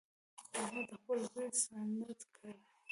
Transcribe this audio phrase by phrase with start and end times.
[0.61, 2.53] احمد خپل زوی سنت کړ.